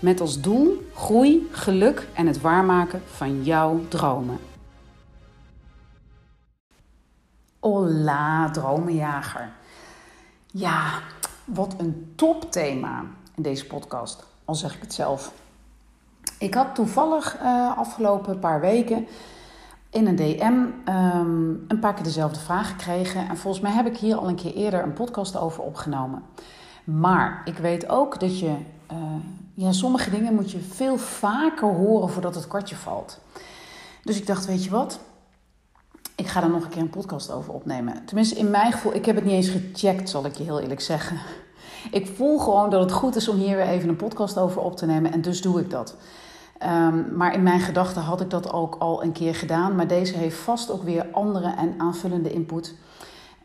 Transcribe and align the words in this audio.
Met 0.00 0.20
als 0.20 0.40
doel 0.40 0.86
groei, 0.94 1.48
geluk 1.50 2.08
en 2.14 2.26
het 2.26 2.40
waarmaken 2.40 3.02
van 3.06 3.42
jouw 3.42 3.80
dromen. 3.88 4.38
Hola, 7.58 8.50
dromenjager. 8.50 9.50
Ja, 10.46 11.00
wat 11.44 11.74
een 11.78 12.12
topthema 12.16 13.04
in 13.34 13.42
deze 13.42 13.66
podcast, 13.66 14.24
al 14.44 14.54
zeg 14.54 14.74
ik 14.74 14.80
het 14.80 14.94
zelf. 14.94 15.32
Ik 16.38 16.54
had 16.54 16.74
toevallig 16.74 17.36
uh, 17.42 17.78
afgelopen 17.78 18.38
paar 18.38 18.60
weken 18.60 19.06
in 19.90 20.06
een 20.06 20.16
DM 20.16 20.92
um, 20.92 21.64
een 21.68 21.78
paar 21.80 21.94
keer 21.94 22.04
dezelfde 22.04 22.40
vraag 22.40 22.68
gekregen. 22.68 23.28
En 23.28 23.36
volgens 23.36 23.62
mij 23.62 23.72
heb 23.72 23.86
ik 23.86 23.96
hier 23.96 24.16
al 24.16 24.28
een 24.28 24.34
keer 24.34 24.54
eerder 24.54 24.82
een 24.82 24.92
podcast 24.92 25.36
over 25.36 25.62
opgenomen. 25.62 26.22
Maar 26.98 27.42
ik 27.44 27.56
weet 27.56 27.88
ook 27.88 28.20
dat 28.20 28.38
je, 28.38 28.54
uh, 28.92 28.98
ja, 29.54 29.72
sommige 29.72 30.10
dingen 30.10 30.34
moet 30.34 30.50
je 30.50 30.60
veel 30.60 30.98
vaker 30.98 31.68
horen 31.68 32.08
voordat 32.08 32.34
het 32.34 32.48
kwartje 32.48 32.76
valt. 32.76 33.20
Dus 34.02 34.18
ik 34.18 34.26
dacht, 34.26 34.46
weet 34.46 34.64
je 34.64 34.70
wat? 34.70 35.00
Ik 36.14 36.26
ga 36.26 36.42
er 36.42 36.50
nog 36.50 36.64
een 36.64 36.70
keer 36.70 36.82
een 36.82 36.90
podcast 36.90 37.30
over 37.30 37.52
opnemen. 37.52 38.04
Tenminste, 38.04 38.34
in 38.34 38.50
mijn 38.50 38.72
gevoel, 38.72 38.94
ik 38.94 39.06
heb 39.06 39.14
het 39.14 39.24
niet 39.24 39.34
eens 39.34 39.48
gecheckt, 39.48 40.08
zal 40.08 40.24
ik 40.24 40.34
je 40.34 40.44
heel 40.44 40.60
eerlijk 40.60 40.80
zeggen. 40.80 41.18
Ik 41.90 42.06
voel 42.06 42.38
gewoon 42.38 42.70
dat 42.70 42.80
het 42.80 42.92
goed 42.92 43.16
is 43.16 43.28
om 43.28 43.36
hier 43.36 43.56
weer 43.56 43.68
even 43.68 43.88
een 43.88 43.96
podcast 43.96 44.38
over 44.38 44.60
op 44.62 44.76
te 44.76 44.86
nemen 44.86 45.12
en 45.12 45.20
dus 45.20 45.42
doe 45.42 45.60
ik 45.60 45.70
dat. 45.70 45.96
Um, 46.62 47.16
maar 47.16 47.34
in 47.34 47.42
mijn 47.42 47.60
gedachten 47.60 48.02
had 48.02 48.20
ik 48.20 48.30
dat 48.30 48.52
ook 48.52 48.76
al 48.78 49.02
een 49.02 49.12
keer 49.12 49.34
gedaan. 49.34 49.74
Maar 49.74 49.86
deze 49.86 50.16
heeft 50.16 50.36
vast 50.36 50.70
ook 50.70 50.82
weer 50.82 51.06
andere 51.12 51.54
en 51.56 51.74
aanvullende 51.78 52.32
input. 52.32 52.74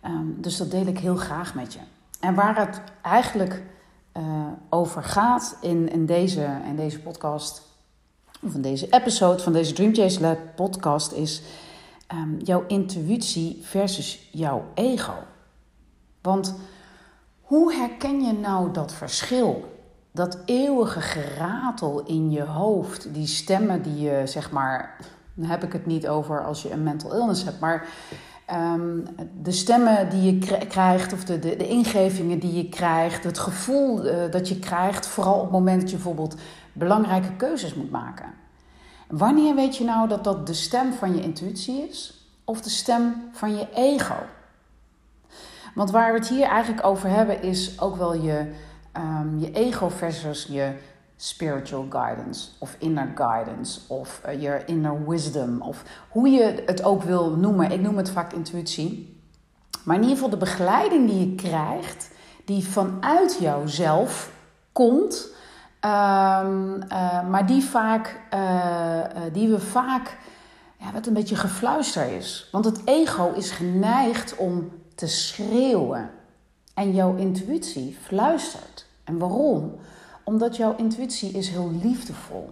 Um, 0.05 0.35
dus 0.37 0.57
dat 0.57 0.71
deel 0.71 0.85
ik 0.85 0.99
heel 0.99 1.15
graag 1.15 1.55
met 1.55 1.73
je. 1.73 1.79
En 2.19 2.35
waar 2.35 2.57
het 2.57 2.81
eigenlijk 3.01 3.63
uh, 4.17 4.23
over 4.69 5.03
gaat 5.03 5.57
in, 5.61 5.89
in, 5.89 6.05
deze, 6.05 6.47
in 6.67 6.75
deze 6.75 6.99
podcast, 6.99 7.61
of 8.41 8.53
in 8.53 8.61
deze 8.61 8.89
episode 8.89 9.43
van 9.43 9.53
deze 9.53 9.73
Dream 9.73 9.93
Chase 9.93 10.21
Lab 10.21 10.37
podcast, 10.55 11.11
is 11.11 11.41
um, 12.13 12.37
jouw 12.39 12.63
intuïtie 12.67 13.59
versus 13.61 14.29
jouw 14.31 14.65
ego. 14.73 15.13
Want 16.21 16.55
hoe 17.41 17.73
herken 17.73 18.21
je 18.21 18.33
nou 18.33 18.71
dat 18.71 18.93
verschil? 18.93 19.73
dat 20.15 20.37
eeuwige 20.45 21.01
geratel 21.01 22.03
in 22.05 22.31
je 22.31 22.43
hoofd, 22.43 23.13
die 23.13 23.27
stemmen 23.27 23.81
die 23.81 23.99
je, 23.99 24.21
zeg 24.25 24.51
maar, 24.51 24.97
heb 25.41 25.63
ik 25.63 25.73
het 25.73 25.85
niet 25.85 26.07
over 26.07 26.45
als 26.45 26.61
je 26.61 26.71
een 26.71 26.83
mental 26.83 27.13
illness 27.13 27.43
hebt, 27.43 27.59
maar 27.59 27.87
um, 28.53 29.05
de 29.41 29.51
stemmen 29.51 30.09
die 30.09 30.21
je 30.21 30.65
krijgt, 30.67 31.13
of 31.13 31.23
de, 31.23 31.39
de, 31.39 31.55
de, 31.55 31.67
ingevingen 31.67 32.39
die 32.39 32.53
je 32.53 32.69
krijgt, 32.69 33.23
het 33.23 33.39
gevoel 33.39 34.05
uh, 34.05 34.31
dat 34.31 34.49
je 34.49 34.59
krijgt, 34.59 35.07
vooral 35.07 35.35
op 35.35 35.41
het 35.41 35.51
moment 35.51 35.81
dat 35.81 35.89
je 35.89 35.95
bijvoorbeeld 35.95 36.35
belangrijke 36.73 37.35
keuzes 37.35 37.73
moet 37.73 37.91
maken. 37.91 38.33
Wanneer 39.07 39.55
weet 39.55 39.77
je 39.77 39.83
nou 39.83 40.07
dat 40.07 40.23
dat 40.23 40.47
de 40.47 40.53
stem 40.53 40.93
van 40.93 41.15
je 41.15 41.21
intuïtie 41.21 41.87
is 41.89 42.27
of 42.43 42.61
de 42.61 42.69
stem 42.69 43.29
van 43.31 43.55
je 43.55 43.67
ego? 43.73 44.15
Want 45.75 45.91
waar 45.91 46.13
we 46.13 46.19
het 46.19 46.27
hier 46.27 46.47
eigenlijk 46.47 46.85
over 46.85 47.09
hebben 47.09 47.41
is 47.41 47.81
ook 47.81 47.95
wel 47.95 48.13
je 48.13 48.51
um, 48.97 49.39
je 49.39 49.51
ego 49.51 49.89
versus 49.89 50.47
je 50.49 50.73
spiritual 51.17 51.85
guidance 51.89 52.49
of 52.59 52.75
inner 52.79 53.11
guidance 53.15 53.79
of 53.87 54.21
uh, 54.25 54.41
je 54.41 54.61
inner 54.65 55.07
wisdom 55.07 55.61
of 55.61 55.83
hoe 56.09 56.29
je 56.29 56.63
het 56.65 56.83
ook 56.83 57.03
wil 57.03 57.29
noemen. 57.29 57.71
Ik 57.71 57.81
noem 57.81 57.97
het 57.97 58.09
vaak 58.09 58.33
intuïtie. 58.33 59.19
Maar 59.83 59.95
in 59.95 60.01
ieder 60.01 60.15
geval 60.17 60.31
de 60.31 60.37
begeleiding 60.37 61.09
die 61.09 61.29
je 61.29 61.35
krijgt, 61.35 62.09
die 62.45 62.67
vanuit 62.67 63.37
jouzelf 63.39 64.31
komt, 64.71 65.27
um, 65.81 66.83
uh, 66.83 67.27
maar 67.29 67.45
die, 67.45 67.63
vaak, 67.63 68.19
uh, 68.33 68.99
die 69.33 69.49
we 69.49 69.59
vaak, 69.59 70.17
ja, 70.77 70.91
wat 70.91 71.05
een 71.05 71.13
beetje 71.13 71.35
gefluister 71.35 72.11
is. 72.11 72.49
Want 72.51 72.65
het 72.65 72.81
ego 72.85 73.31
is 73.35 73.51
geneigd 73.51 74.35
om 74.35 74.71
te 74.95 75.07
schreeuwen. 75.07 76.09
En 76.73 76.93
jouw 76.93 77.15
intuïtie 77.15 77.97
fluistert. 78.01 78.85
En 79.03 79.17
waarom? 79.17 79.75
Omdat 80.25 80.55
jouw 80.55 80.75
intuïtie 80.75 81.31
is 81.31 81.49
heel 81.49 81.71
liefdevol. 81.83 82.49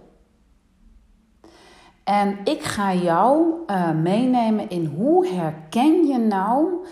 En 2.04 2.38
ik 2.44 2.62
ga 2.62 2.94
jou 2.94 3.54
uh, 3.66 3.90
meenemen 3.90 4.70
in 4.70 4.84
hoe 4.84 5.26
herken 5.26 6.06
je 6.06 6.18
nou 6.18 6.86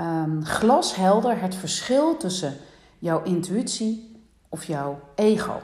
um, 0.00 0.44
glashelder 0.44 1.40
het 1.40 1.54
verschil 1.54 2.16
tussen 2.16 2.56
jouw 2.98 3.22
intuïtie 3.22 4.22
of 4.48 4.64
jouw 4.64 5.00
ego. 5.14 5.60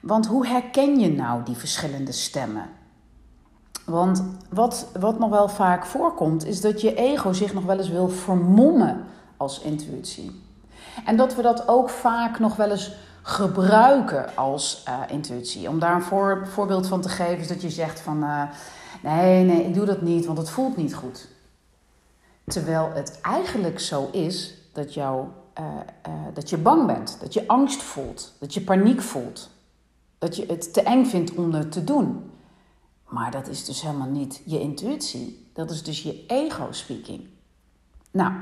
Want 0.00 0.26
hoe 0.26 0.46
herken 0.46 0.98
je 0.98 1.08
nou 1.08 1.42
die 1.42 1.56
verschillende 1.56 2.12
stemmen? 2.12 2.68
Want 3.84 4.24
wat, 4.50 4.86
wat 4.98 5.18
nog 5.18 5.30
wel 5.30 5.48
vaak 5.48 5.86
voorkomt, 5.86 6.46
is 6.46 6.60
dat 6.60 6.80
je 6.80 6.94
ego 6.94 7.32
zich 7.32 7.54
nog 7.54 7.64
wel 7.64 7.78
eens 7.78 7.88
wil 7.88 8.08
vermommen 8.08 9.04
als 9.36 9.60
intuïtie. 9.60 10.42
En 11.04 11.16
dat 11.16 11.34
we 11.34 11.42
dat 11.42 11.68
ook 11.68 11.88
vaak 11.88 12.38
nog 12.38 12.56
wel 12.56 12.70
eens 12.70 12.96
gebruiken 13.22 14.36
als 14.36 14.84
uh, 14.88 15.00
intuïtie. 15.08 15.68
Om 15.68 15.78
daar 15.78 15.94
een 15.94 16.02
voor, 16.02 16.48
voorbeeld 16.48 16.86
van 16.86 17.00
te 17.00 17.08
geven 17.08 17.38
is 17.38 17.48
dat 17.48 17.62
je 17.62 17.70
zegt 17.70 18.00
van... 18.00 18.22
Uh, 18.22 18.42
nee, 19.02 19.44
nee, 19.44 19.64
ik 19.64 19.74
doe 19.74 19.84
dat 19.84 20.02
niet, 20.02 20.26
want 20.26 20.38
het 20.38 20.50
voelt 20.50 20.76
niet 20.76 20.94
goed. 20.94 21.28
Terwijl 22.44 22.90
het 22.94 23.20
eigenlijk 23.20 23.80
zo 23.80 24.08
is 24.12 24.54
dat, 24.72 24.94
jou, 24.94 25.26
uh, 25.58 25.64
dat 26.34 26.50
je 26.50 26.56
bang 26.56 26.86
bent. 26.86 27.16
Dat 27.20 27.34
je 27.34 27.48
angst 27.48 27.82
voelt. 27.82 28.32
Dat 28.38 28.54
je 28.54 28.60
paniek 28.60 29.00
voelt. 29.00 29.50
Dat 30.18 30.36
je 30.36 30.46
het 30.46 30.72
te 30.72 30.82
eng 30.82 31.04
vindt 31.04 31.34
om 31.34 31.52
het 31.52 31.72
te 31.72 31.84
doen. 31.84 32.30
Maar 33.08 33.30
dat 33.30 33.48
is 33.48 33.64
dus 33.64 33.82
helemaal 33.82 34.08
niet 34.08 34.42
je 34.44 34.60
intuïtie. 34.60 35.50
Dat 35.52 35.70
is 35.70 35.82
dus 35.82 36.02
je 36.02 36.24
ego 36.26 36.66
speaking. 36.70 37.28
Nou, 38.10 38.32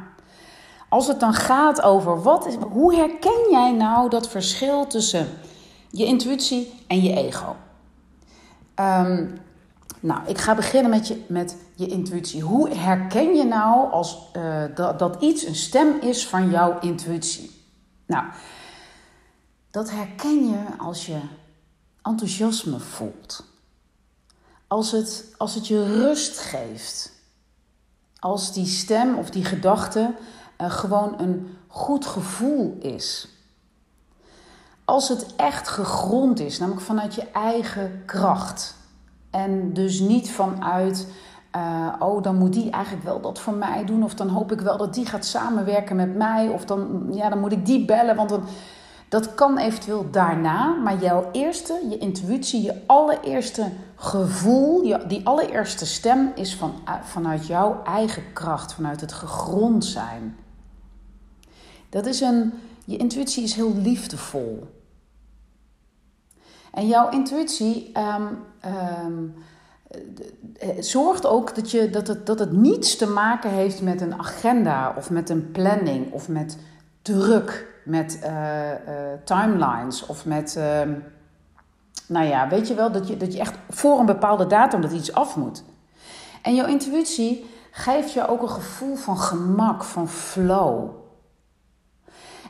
als 0.88 1.06
het 1.06 1.20
dan 1.20 1.34
gaat 1.34 1.82
over 1.82 2.22
wat 2.22 2.46
is, 2.46 2.54
hoe 2.54 2.94
herken 2.94 3.50
jij 3.50 3.72
nou 3.72 4.10
dat 4.10 4.28
verschil 4.28 4.86
tussen 4.86 5.28
je 5.90 6.04
intuïtie 6.04 6.84
en 6.86 7.02
je 7.02 7.16
ego? 7.16 7.56
Um, 8.80 9.40
nou, 10.00 10.20
ik 10.26 10.38
ga 10.38 10.54
beginnen 10.54 10.90
met 10.90 11.08
je, 11.08 11.24
met 11.28 11.56
je 11.74 11.86
intuïtie. 11.86 12.42
Hoe 12.42 12.68
herken 12.68 13.34
je 13.34 13.44
nou 13.44 13.92
als, 13.92 14.18
uh, 14.36 14.64
dat, 14.74 14.98
dat 14.98 15.22
iets 15.22 15.46
een 15.46 15.54
stem 15.54 16.00
is 16.00 16.26
van 16.26 16.50
jouw 16.50 16.78
intuïtie? 16.80 17.50
Nou, 18.06 18.24
dat 19.70 19.90
herken 19.90 20.48
je 20.48 20.64
als 20.78 21.06
je 21.06 21.20
enthousiasme 22.02 22.78
voelt. 22.78 23.44
Als 24.66 24.90
het, 24.90 25.34
als 25.36 25.54
het 25.54 25.66
je 25.66 25.84
rust 25.84 26.38
geeft. 26.38 27.12
Als 28.18 28.52
die 28.52 28.66
stem 28.66 29.18
of 29.18 29.30
die 29.30 29.44
gedachte 29.44 30.14
gewoon 30.58 31.14
een 31.20 31.56
goed 31.66 32.06
gevoel 32.06 32.76
is. 32.80 33.28
Als 34.84 35.08
het 35.08 35.36
echt 35.36 35.68
gegrond 35.68 36.40
is, 36.40 36.58
namelijk 36.58 36.84
vanuit 36.84 37.14
je 37.14 37.30
eigen 37.32 38.02
kracht. 38.06 38.76
En 39.30 39.72
dus 39.72 40.00
niet 40.00 40.30
vanuit, 40.30 41.06
uh, 41.56 41.92
oh 41.98 42.22
dan 42.22 42.36
moet 42.36 42.52
die 42.52 42.70
eigenlijk 42.70 43.04
wel 43.04 43.20
dat 43.20 43.38
voor 43.38 43.52
mij 43.52 43.84
doen. 43.84 44.04
Of 44.04 44.14
dan 44.14 44.28
hoop 44.28 44.52
ik 44.52 44.60
wel 44.60 44.76
dat 44.76 44.94
die 44.94 45.06
gaat 45.06 45.24
samenwerken 45.24 45.96
met 45.96 46.16
mij. 46.16 46.48
Of 46.48 46.64
dan, 46.64 47.08
ja, 47.10 47.28
dan 47.28 47.40
moet 47.40 47.52
ik 47.52 47.66
die 47.66 47.84
bellen, 47.84 48.16
want 48.16 48.28
dan, 48.28 48.42
dat 49.08 49.34
kan 49.34 49.58
eventueel 49.58 50.10
daarna. 50.10 50.74
Maar 50.74 50.98
jouw 50.98 51.28
eerste, 51.32 51.86
je 51.90 51.98
intuïtie, 51.98 52.62
je 52.62 52.82
allereerste 52.86 53.70
gevoel, 53.94 54.82
je, 54.82 55.04
die 55.06 55.26
allereerste 55.26 55.86
stem 55.86 56.32
is 56.34 56.56
van, 56.56 56.72
uh, 56.84 56.94
vanuit 57.02 57.46
jouw 57.46 57.82
eigen 57.84 58.32
kracht. 58.32 58.72
Vanuit 58.72 59.00
het 59.00 59.12
gegrond 59.12 59.84
zijn. 59.84 60.36
Dat 61.88 62.06
is 62.06 62.20
een, 62.20 62.52
je 62.84 62.96
intuïtie 62.96 63.42
is 63.42 63.54
heel 63.54 63.76
liefdevol. 63.76 64.76
En 66.72 66.86
jouw 66.86 67.10
intuïtie 67.10 67.92
um, 67.98 68.38
um, 69.06 69.34
zorgt 70.78 71.26
ook 71.26 71.54
dat, 71.54 71.70
je, 71.70 71.90
dat, 71.90 72.06
het, 72.06 72.26
dat 72.26 72.38
het 72.38 72.52
niets 72.52 72.96
te 72.96 73.06
maken 73.06 73.50
heeft 73.50 73.82
met 73.82 74.00
een 74.00 74.18
agenda 74.18 74.94
of 74.96 75.10
met 75.10 75.30
een 75.30 75.50
planning 75.50 76.12
of 76.12 76.28
met 76.28 76.58
druk, 77.02 77.66
met 77.84 78.18
uh, 78.22 78.70
timelines 79.24 80.06
of 80.06 80.26
met 80.26 80.54
uh, 80.58 80.80
nou 82.08 82.26
ja, 82.26 82.48
weet 82.48 82.68
je 82.68 82.74
wel, 82.74 82.92
dat 82.92 83.08
je, 83.08 83.16
dat 83.16 83.32
je 83.32 83.40
echt 83.40 83.54
voor 83.68 83.98
een 83.98 84.06
bepaalde 84.06 84.46
datum 84.46 84.80
dat 84.80 84.92
iets 84.92 85.12
af 85.12 85.36
moet. 85.36 85.62
En 86.42 86.54
jouw 86.54 86.66
intuïtie 86.66 87.50
geeft 87.70 88.12
je 88.12 88.28
ook 88.28 88.42
een 88.42 88.48
gevoel 88.48 88.96
van 88.96 89.18
gemak, 89.18 89.84
van 89.84 90.08
flow. 90.08 90.90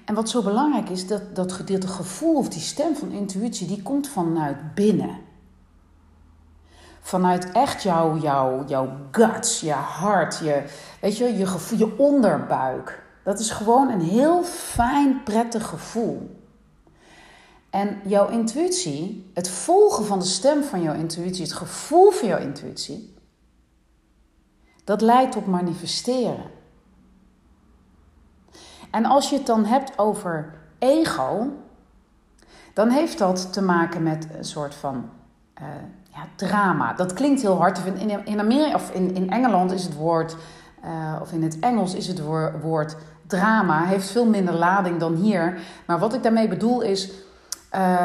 En 0.08 0.14
wat 0.14 0.28
zo 0.28 0.42
belangrijk 0.42 0.88
is, 0.88 1.06
dat, 1.06 1.36
dat 1.36 1.52
gedeelte 1.52 1.88
gevoel 1.88 2.36
of 2.36 2.48
die 2.48 2.60
stem 2.60 2.96
van 2.96 3.10
intuïtie, 3.10 3.66
die 3.66 3.82
komt 3.82 4.08
vanuit 4.08 4.74
binnen. 4.74 5.18
Vanuit 7.00 7.52
echt 7.52 7.82
jouw, 7.82 8.16
jouw, 8.16 8.64
jouw 8.66 8.96
guts, 9.10 9.60
je 9.60 9.72
hart, 9.72 10.38
je, 10.38 10.64
weet 11.00 11.16
je, 11.16 11.36
je, 11.36 11.46
gevoel, 11.46 11.78
je 11.78 11.98
onderbuik. 11.98 13.02
Dat 13.24 13.38
is 13.38 13.50
gewoon 13.50 13.90
een 13.90 14.00
heel 14.00 14.42
fijn, 14.44 15.22
prettig 15.22 15.66
gevoel. 15.66 16.42
En 17.70 18.00
jouw 18.04 18.28
intuïtie, 18.28 19.30
het 19.34 19.48
volgen 19.48 20.04
van 20.04 20.18
de 20.18 20.24
stem 20.24 20.62
van 20.62 20.82
jouw 20.82 20.94
intuïtie, 20.94 21.42
het 21.42 21.52
gevoel 21.52 22.10
van 22.10 22.28
jouw 22.28 22.40
intuïtie, 22.40 23.14
dat 24.84 25.00
leidt 25.00 25.32
tot 25.32 25.46
manifesteren. 25.46 26.56
En 28.90 29.04
als 29.04 29.30
je 29.30 29.36
het 29.36 29.46
dan 29.46 29.64
hebt 29.64 29.98
over 29.98 30.52
ego, 30.78 31.46
dan 32.74 32.88
heeft 32.88 33.18
dat 33.18 33.52
te 33.52 33.62
maken 33.62 34.02
met 34.02 34.26
een 34.36 34.44
soort 34.44 34.74
van 34.74 35.10
uh, 35.60 35.66
ja, 36.12 36.26
drama. 36.36 36.92
Dat 36.92 37.12
klinkt 37.12 37.42
heel 37.42 37.56
hard. 37.56 37.80
In, 37.84 38.26
in, 38.26 38.40
Amerika, 38.40 38.74
of 38.74 38.90
in, 38.90 39.14
in 39.14 39.30
Engeland 39.30 39.72
is 39.72 39.84
het 39.84 39.94
woord, 39.94 40.36
uh, 40.84 41.16
of 41.20 41.32
in 41.32 41.42
het 41.42 41.58
Engels 41.58 41.94
is 41.94 42.06
het 42.06 42.22
woord 42.62 42.96
drama, 43.26 43.84
heeft 43.84 44.10
veel 44.10 44.26
minder 44.26 44.54
lading 44.54 44.98
dan 45.00 45.14
hier. 45.14 45.60
Maar 45.86 45.98
wat 45.98 46.14
ik 46.14 46.22
daarmee 46.22 46.48
bedoel 46.48 46.80
is 46.80 47.10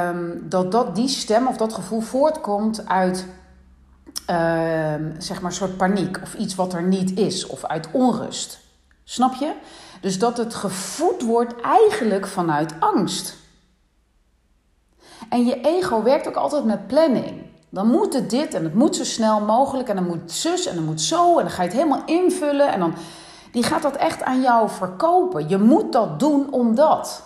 um, 0.05 0.45
dat, 0.49 0.71
dat 0.71 0.95
die 0.95 1.07
stem 1.07 1.47
of 1.47 1.57
dat 1.57 1.73
gevoel 1.73 2.01
voortkomt 2.01 2.87
uit 2.87 3.27
uh, 4.29 4.93
zeg 5.17 5.41
maar 5.41 5.51
een 5.51 5.57
soort 5.57 5.77
paniek 5.77 6.19
of 6.21 6.33
iets 6.33 6.55
wat 6.55 6.73
er 6.73 6.83
niet 6.83 7.17
is 7.17 7.47
of 7.47 7.65
uit 7.65 7.87
onrust. 7.91 8.62
Snap 9.03 9.33
je? 9.33 9.53
Dus 10.01 10.19
dat 10.19 10.37
het 10.37 10.53
gevoed 10.53 11.21
wordt 11.21 11.61
eigenlijk 11.61 12.27
vanuit 12.27 12.73
angst. 12.79 13.35
En 15.29 15.45
je 15.45 15.61
ego 15.61 16.03
werkt 16.03 16.27
ook 16.27 16.35
altijd 16.35 16.65
met 16.65 16.87
planning. 16.87 17.51
Dan 17.69 17.87
moet 17.87 18.13
het 18.13 18.29
dit 18.29 18.53
en 18.53 18.63
het 18.63 18.73
moet 18.73 18.95
zo 18.95 19.03
snel 19.03 19.39
mogelijk 19.39 19.89
en 19.89 19.95
dan 19.95 20.07
moet 20.07 20.31
zus 20.31 20.65
en 20.65 20.75
dan 20.75 20.85
moet 20.85 21.01
zo 21.01 21.37
en 21.37 21.43
dan 21.43 21.53
ga 21.53 21.61
je 21.61 21.67
het 21.67 21.77
helemaal 21.77 22.05
invullen 22.05 22.73
en 22.73 22.79
dan 22.79 22.93
die 23.51 23.63
gaat 23.63 23.81
dat 23.81 23.95
echt 23.95 24.23
aan 24.23 24.41
jou 24.41 24.69
verkopen. 24.69 25.49
Je 25.49 25.57
moet 25.57 25.91
dat 25.91 26.19
doen 26.19 26.51
omdat. 26.51 27.23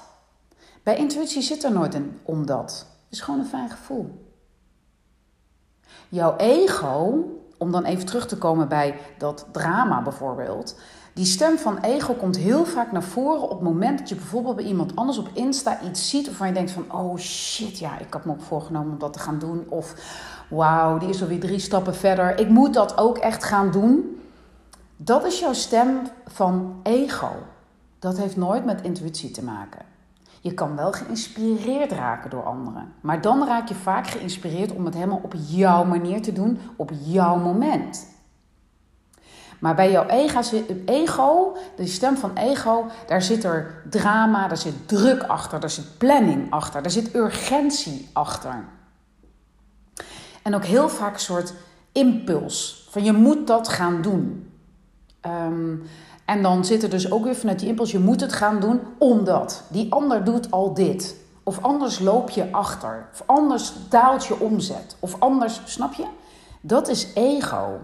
Bij 0.83 0.95
intuïtie 0.95 1.41
zit 1.41 1.63
er 1.63 1.71
nooit 1.71 1.93
een 1.93 2.19
omdat. 2.23 2.71
Het 2.87 3.17
is 3.17 3.21
gewoon 3.21 3.39
een 3.39 3.45
fijn 3.45 3.69
gevoel. 3.69 4.25
Jouw 6.09 6.35
ego, 6.35 7.23
om 7.57 7.71
dan 7.71 7.83
even 7.83 8.05
terug 8.05 8.27
te 8.27 8.37
komen 8.37 8.67
bij 8.67 8.99
dat 9.17 9.45
drama 9.51 10.01
bijvoorbeeld. 10.01 10.79
Die 11.17 11.25
stem 11.25 11.57
van 11.57 11.77
ego 11.77 12.13
komt 12.13 12.37
heel 12.37 12.65
vaak 12.65 12.91
naar 12.91 13.03
voren 13.03 13.41
op 13.41 13.49
het 13.49 13.61
moment 13.61 13.99
dat 13.99 14.09
je 14.09 14.15
bijvoorbeeld 14.15 14.55
bij 14.55 14.65
iemand 14.65 14.95
anders 14.95 15.17
op 15.17 15.29
Insta 15.33 15.81
iets 15.81 16.09
ziet 16.09 16.25
waarvan 16.25 16.47
je 16.47 16.53
denkt 16.53 16.71
van 16.71 16.91
oh 16.91 17.17
shit, 17.17 17.79
ja, 17.79 17.99
ik 17.99 18.13
had 18.13 18.25
me 18.25 18.31
ook 18.31 18.41
voorgenomen 18.41 18.91
om 18.91 18.97
dat 18.97 19.13
te 19.13 19.19
gaan 19.19 19.39
doen. 19.39 19.65
Of 19.69 19.95
wauw, 20.49 20.97
die 20.97 21.09
is 21.09 21.21
alweer 21.21 21.39
drie 21.39 21.59
stappen 21.59 21.95
verder. 21.95 22.39
Ik 22.39 22.49
moet 22.49 22.73
dat 22.73 22.97
ook 22.97 23.17
echt 23.17 23.43
gaan 23.43 23.71
doen. 23.71 24.19
Dat 24.97 25.25
is 25.25 25.39
jouw 25.39 25.53
stem 25.53 25.99
van 26.25 26.79
ego. 26.83 27.31
Dat 27.99 28.17
heeft 28.17 28.37
nooit 28.37 28.65
met 28.65 28.81
intuïtie 28.81 29.31
te 29.31 29.43
maken. 29.43 29.81
Je 30.41 30.53
kan 30.53 30.75
wel 30.75 30.91
geïnspireerd 30.91 31.91
raken 31.91 32.29
door 32.29 32.43
anderen. 32.43 32.93
Maar 33.01 33.21
dan 33.21 33.45
raak 33.45 33.67
je 33.67 33.75
vaak 33.75 34.07
geïnspireerd 34.07 34.71
om 34.71 34.85
het 34.85 34.93
helemaal 34.93 35.21
op 35.23 35.33
jouw 35.47 35.83
manier 35.83 36.21
te 36.21 36.33
doen, 36.33 36.59
op 36.75 36.91
jouw 37.03 37.37
moment. 37.37 38.15
Maar 39.59 39.75
bij 39.75 39.91
jouw 39.91 40.05
ego, 40.85 41.57
de 41.75 41.87
stem 41.87 42.17
van 42.17 42.31
ego, 42.35 42.85
daar 43.07 43.21
zit 43.21 43.43
er 43.43 43.81
drama, 43.89 44.47
daar 44.47 44.57
zit 44.57 44.87
druk 44.87 45.23
achter, 45.23 45.59
daar 45.59 45.69
zit 45.69 45.97
planning 45.97 46.51
achter, 46.51 46.81
daar 46.81 46.91
zit 46.91 47.15
urgentie 47.15 48.09
achter. 48.13 48.65
En 50.43 50.55
ook 50.55 50.65
heel 50.65 50.89
vaak 50.89 51.13
een 51.13 51.19
soort 51.19 51.53
impuls 51.91 52.87
van 52.89 53.03
je 53.03 53.13
moet 53.13 53.47
dat 53.47 53.67
gaan 53.67 54.01
doen. 54.01 54.51
Um, 55.21 55.83
en 56.25 56.41
dan 56.41 56.65
zit 56.65 56.83
er 56.83 56.89
dus 56.89 57.11
ook 57.11 57.23
weer 57.23 57.35
vanuit 57.35 57.59
die 57.59 57.67
impuls, 57.67 57.91
je 57.91 57.99
moet 57.99 58.21
het 58.21 58.33
gaan 58.33 58.59
doen 58.59 58.79
omdat 58.97 59.63
die 59.69 59.91
ander 59.91 60.23
doet 60.23 60.51
al 60.51 60.73
dit. 60.73 61.15
Of 61.43 61.63
anders 61.63 61.99
loop 61.99 62.29
je 62.29 62.51
achter. 62.51 63.09
Of 63.13 63.23
anders 63.25 63.73
daalt 63.89 64.25
je 64.25 64.39
omzet. 64.39 64.95
Of 64.99 65.15
anders, 65.19 65.61
snap 65.65 65.93
je? 65.93 66.05
Dat 66.61 66.87
is 66.87 67.07
ego. 67.13 67.79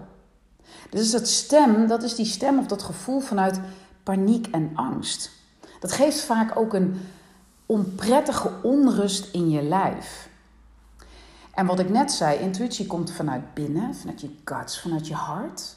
Dus 0.90 1.10
dat 1.10 1.28
stem, 1.28 1.86
dat 1.86 2.02
is 2.02 2.14
die 2.14 2.26
stem 2.26 2.58
of 2.58 2.66
dat 2.66 2.82
gevoel 2.82 3.20
vanuit 3.20 3.60
paniek 4.02 4.46
en 4.46 4.70
angst. 4.74 5.30
Dat 5.80 5.92
geeft 5.92 6.20
vaak 6.20 6.56
ook 6.58 6.74
een 6.74 7.00
onprettige 7.66 8.50
onrust 8.62 9.34
in 9.34 9.50
je 9.50 9.62
lijf. 9.62 10.28
En 11.54 11.66
wat 11.66 11.78
ik 11.78 11.88
net 11.88 12.12
zei, 12.12 12.38
intuïtie 12.38 12.86
komt 12.86 13.10
vanuit 13.10 13.54
binnen, 13.54 13.94
vanuit 13.94 14.20
je 14.20 14.34
guts, 14.44 14.80
vanuit 14.80 15.06
je 15.08 15.14
hart. 15.14 15.76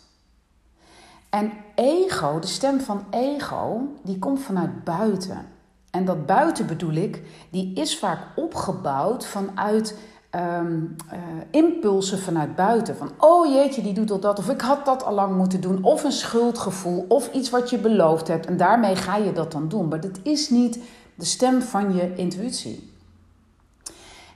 En 1.30 1.51
ego, 1.75 2.39
de 2.39 2.48
stem 2.48 2.80
van 2.80 3.06
ego, 3.09 3.81
die 4.04 4.19
komt 4.19 4.42
vanuit 4.42 4.83
buiten. 4.83 5.48
En 5.92 6.06
dat 6.06 6.25
buiten 6.25 6.68
bedoel 6.68 6.94
ik, 6.94 7.24
die 7.50 7.74
is 7.74 7.98
vaak 7.98 8.19
opgebouwd 8.36 9.25
vanuit 9.25 9.98
um, 10.38 10.95
uh, 11.13 11.19
impulsen 11.51 12.19
vanuit 12.19 12.56
buiten. 12.56 12.95
Van, 12.95 13.12
oh 13.18 13.54
jeetje, 13.54 13.81
die 13.81 13.94
doet 13.94 14.12
al 14.12 14.19
dat. 14.19 14.39
Of 14.39 14.50
ik 14.50 14.62
had 14.62 14.86
dat 14.86 15.04
al 15.04 15.13
lang 15.13 15.36
moeten 15.36 15.62
doen. 15.62 15.84
Of 15.84 16.04
een 16.04 16.12
schuldgevoel. 16.12 17.06
Of 17.07 17.34
iets 17.34 17.50
wat 17.50 17.69
je 17.69 17.78
beloofd 17.78 18.28
hebt. 18.28 18.45
En 18.45 18.57
daarmee 18.57 18.95
ga 18.95 19.16
je 19.16 19.31
dat 19.31 19.51
dan 19.51 19.68
doen. 19.68 19.88
Maar 19.88 20.00
dit 20.00 20.19
is 20.24 20.50
niet 20.50 20.80
de 21.16 21.25
stem 21.25 21.62
van 21.62 21.94
je 21.94 22.16
intuïtie. 22.16 22.94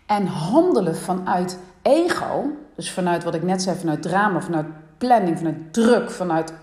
En 0.06 0.26
handelen 0.26 0.96
vanuit 0.96 1.58
ego, 1.82 2.46
dus 2.76 2.92
vanuit 2.92 3.24
wat 3.24 3.34
ik 3.34 3.44
net 3.44 3.62
zei, 3.62 3.78
vanuit 3.78 4.02
drama, 4.02 4.42
vanuit 4.42 4.66
planning, 4.98 5.38
vanuit 5.38 5.74
druk, 5.74 6.12
vanuit 6.12 6.54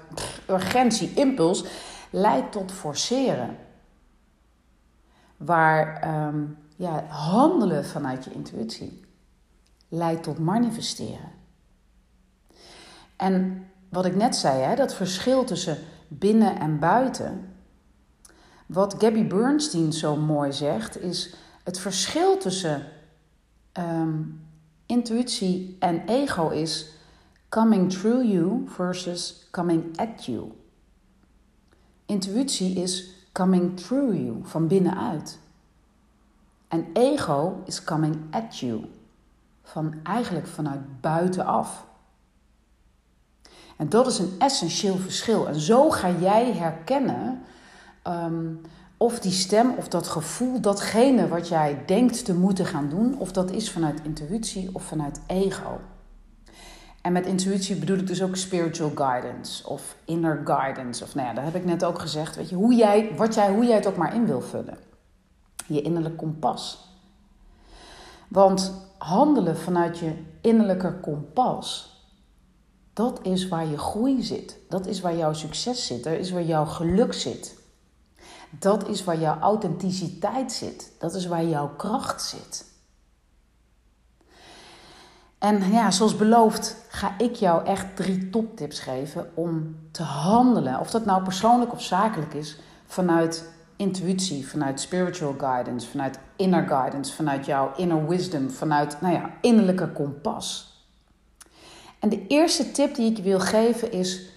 urgentie, 0.51 1.13
impuls, 1.15 1.65
leidt 2.11 2.53
tot 2.53 2.73
forceren. 2.73 3.57
Waar 5.37 6.01
ehm, 6.01 6.45
ja, 6.77 7.05
handelen 7.09 7.85
vanuit 7.85 8.25
je 8.25 8.33
intuïtie 8.33 9.07
leidt 9.89 10.23
tot 10.23 10.39
manifesteren. 10.39 11.31
En 13.17 13.67
wat 13.89 14.05
ik 14.05 14.17
net 14.17 14.37
zei, 14.37 14.63
hè, 14.63 14.75
dat 14.75 14.95
verschil 14.95 15.45
tussen 15.45 15.79
binnen 16.09 16.59
en 16.59 16.79
buiten. 16.79 17.53
Wat 18.67 18.95
Gabby 18.99 19.27
Bernstein 19.27 19.93
zo 19.93 20.17
mooi 20.17 20.53
zegt, 20.53 21.01
is 21.01 21.35
het 21.65 21.79
verschil 21.79 22.39
tussen 22.39 22.87
ehm, 23.73 24.23
intuïtie 24.87 25.77
en 25.79 26.07
ego 26.07 26.49
is 26.49 26.93
coming 27.49 27.93
through 27.93 28.25
you 28.25 28.65
versus 28.67 29.49
coming 29.51 29.99
at 29.99 30.25
you. 30.25 30.53
Intuïtie 32.07 32.77
is 32.77 33.15
coming 33.33 33.77
through 33.77 34.15
you, 34.15 34.41
van 34.43 34.67
binnenuit. 34.67 35.39
En 36.69 36.87
ego 36.93 37.63
is 37.65 37.85
coming 37.85 38.17
at 38.31 38.59
you, 38.59 38.85
van 39.69 39.95
eigenlijk 40.03 40.47
vanuit 40.47 41.01
buitenaf. 41.01 41.87
En 43.77 43.89
dat 43.89 44.07
is 44.07 44.19
een 44.19 44.35
essentieel 44.39 44.97
verschil. 44.97 45.49
En 45.49 45.61
zo 45.61 45.91
ga 45.91 46.11
jij 46.11 46.53
herkennen 46.53 47.41
ehm, 48.03 48.55
of 48.97 49.21
die 49.21 49.33
stem 49.33 49.75
of 49.77 49.89
dat 49.89 50.09
gevoel, 50.09 50.61
datgene 50.61 51.29
wat 51.29 51.49
jij 51.49 51.83
denkt 51.87 52.25
te 52.25 52.35
moeten 52.35 52.67
gaan 52.67 52.89
doen, 52.89 53.19
of 53.19 53.33
dat 53.33 53.51
is 53.51 53.71
vanuit 53.71 54.01
intuïtie 54.03 54.71
of 54.73 54.83
vanuit 54.83 55.21
ego. 55.27 55.81
En 57.03 57.13
met 57.13 57.27
intuïtie 57.27 57.77
bedoel 57.77 57.99
ik 57.99 58.07
dus 58.07 58.23
ook 58.23 58.37
spiritual 58.37 58.91
guidance 58.95 59.69
of 59.69 59.97
inner 60.05 60.41
guidance. 60.45 61.05
Of 61.05 61.15
nou 61.15 61.29
ja, 61.29 61.35
dat 61.35 61.45
heb 61.45 61.55
ik 61.55 61.65
net 61.65 61.85
ook 61.85 61.99
gezegd. 61.99 62.37
Weet 62.37 62.49
je, 62.49 62.55
hoe 62.55 62.75
jij, 62.75 63.13
wat 63.17 63.35
jij, 63.35 63.51
hoe 63.51 63.65
jij 63.65 63.77
het 63.77 63.87
ook 63.87 63.97
maar 63.97 64.15
in 64.15 64.27
wil 64.27 64.41
vullen. 64.41 64.79
Je 65.67 65.83
innerlijk 65.83 66.17
kompas. 66.17 66.88
Want 68.29 68.73
handelen 68.99 69.57
vanuit 69.57 69.99
je 69.99 70.25
innerlijke 70.41 71.01
kompas, 71.01 71.97
dat 72.93 73.19
is 73.23 73.49
waar 73.49 73.67
je 73.67 73.79
groei 73.79 74.23
zit. 74.23 74.59
Dat 74.69 74.87
is 74.87 75.01
waar 75.01 75.17
jouw 75.17 75.33
succes 75.33 75.87
zit. 75.87 76.05
Dat 76.05 76.13
is 76.13 76.31
waar 76.31 76.43
jouw 76.43 76.65
geluk 76.65 77.13
zit. 77.13 77.57
Dat 78.51 78.89
is 78.89 79.05
waar 79.05 79.19
jouw 79.19 79.39
authenticiteit 79.39 80.53
zit. 80.53 80.93
Dat 80.99 81.15
is 81.15 81.27
waar 81.27 81.45
jouw 81.45 81.69
kracht 81.77 82.23
zit. 82.23 82.67
En 85.39 85.71
ja, 85.71 85.91
zoals 85.91 86.17
beloofd 86.17 86.77
ga 86.89 87.19
ik 87.19 87.35
jou 87.35 87.65
echt 87.65 87.97
drie 87.97 88.31
toptips 88.31 88.81
geven 88.81 89.31
om 89.35 89.77
te 89.91 90.03
handelen. 90.03 90.81
Of 90.81 90.91
dat 90.91 91.05
nou 91.05 91.23
persoonlijk 91.23 91.73
of 91.73 91.83
zakelijk 91.83 92.35
is, 92.35 92.59
vanuit 92.87 93.51
intuïtie, 93.79 94.49
vanuit 94.49 94.81
spiritual 94.81 95.35
guidance, 95.39 95.89
vanuit 95.89 96.19
inner 96.37 96.67
guidance, 96.67 97.15
vanuit 97.15 97.47
jouw 97.47 97.73
inner 97.77 98.09
wisdom, 98.09 98.51
vanuit 98.51 99.01
nou 99.01 99.15
ja, 99.15 99.31
innerlijke 99.41 99.93
kompas. 99.93 100.77
En 101.99 102.09
de 102.09 102.27
eerste 102.27 102.71
tip 102.71 102.95
die 102.95 103.11
ik 103.11 103.17
je 103.17 103.23
wil 103.23 103.41
geven 103.41 103.93
is: 103.93 104.31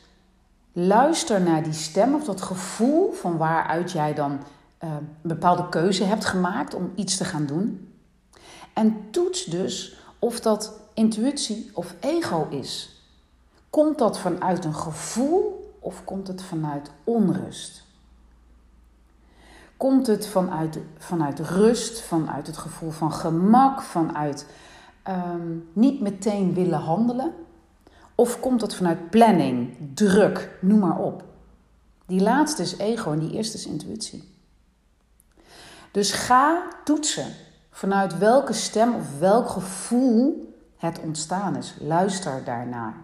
luister 0.72 1.42
naar 1.42 1.64
die 1.64 1.74
stem 1.74 2.16
of 2.16 2.24
dat 2.24 2.42
gevoel 2.42 3.12
van 3.12 3.38
waaruit 3.38 3.92
jij 3.92 4.14
dan 4.14 4.40
een 4.80 5.10
bepaalde 5.22 5.70
keuze 5.70 6.04
hebt 6.04 6.26
gemaakt 6.26 6.74
om 6.74 6.92
iets 6.96 7.18
te 7.18 7.26
gaan 7.26 7.46
doen. 7.46 7.94
En 8.74 9.08
toets 9.12 9.46
dus 9.46 9.98
of 10.20 10.40
dat 10.40 10.80
intuïtie 10.94 11.70
of 11.74 11.96
ego 12.00 12.48
is. 12.50 13.02
Komt 13.70 13.98
dat 13.98 14.20
vanuit 14.20 14.66
een 14.66 14.76
gevoel 14.76 15.74
of 15.80 16.04
komt 16.04 16.28
het 16.28 16.44
vanuit 16.44 16.92
onrust? 17.04 17.84
Komt 19.82 20.08
het 20.08 20.28
vanuit, 20.28 20.80
vanuit 20.98 21.40
rust, 21.40 22.02
vanuit 22.02 22.48
het 22.48 22.58
gevoel 22.58 22.92
van 22.92 23.14
gemak, 23.14 23.82
vanuit 23.82 24.46
um, 25.08 25.70
niet 25.74 26.02
meteen 26.02 26.54
willen 26.54 26.80
handelen? 26.80 27.34
Of 28.16 28.40
komt 28.40 28.62
het 28.62 28.76
vanuit 28.76 29.10
planning, 29.10 29.78
druk, 29.94 30.58
noem 30.60 30.80
maar 30.80 30.98
op? 30.98 31.24
Die 32.06 32.22
laatste 32.22 32.62
is 32.62 32.78
ego 32.78 33.12
en 33.12 33.20
die 33.20 33.32
eerste 33.32 33.58
is 33.58 33.66
intuïtie. 33.66 34.38
Dus 35.92 36.12
ga 36.12 36.68
toetsen 36.84 37.34
vanuit 37.72 38.18
welke 38.18 38.54
stem 38.54 38.96
of 38.96 39.20
welk 39.20 39.50
gevoel 39.50 40.54
het 40.78 41.00
ontstaan 41.00 41.56
is. 41.56 41.76
Luister 41.80 42.44
daarnaar. 42.44 42.96